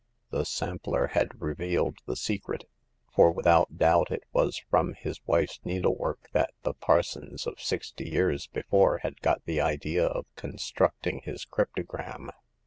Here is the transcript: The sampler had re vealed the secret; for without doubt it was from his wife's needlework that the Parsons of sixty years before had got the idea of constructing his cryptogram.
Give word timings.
The 0.31 0.45
sampler 0.45 1.09
had 1.13 1.39
re 1.39 1.53
vealed 1.53 1.97
the 2.07 2.15
secret; 2.15 2.63
for 3.13 3.29
without 3.31 3.77
doubt 3.77 4.09
it 4.09 4.23
was 4.33 4.57
from 4.71 4.95
his 4.95 5.21
wife's 5.27 5.59
needlework 5.63 6.27
that 6.31 6.55
the 6.63 6.73
Parsons 6.73 7.45
of 7.45 7.61
sixty 7.61 8.09
years 8.09 8.47
before 8.47 8.97
had 9.03 9.21
got 9.21 9.45
the 9.45 9.61
idea 9.61 10.07
of 10.07 10.25
constructing 10.35 11.21
his 11.23 11.45
cryptogram. 11.45 12.31